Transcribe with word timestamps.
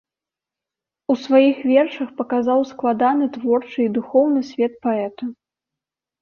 У 1.13 1.15
сваіх 1.25 1.59
вершах 1.71 2.09
паказаў 2.21 2.59
складаны 2.71 3.27
творчы 3.37 3.79
і 3.85 3.87
духоўны 3.99 4.41
свет 4.51 4.73
паэта. 4.87 5.23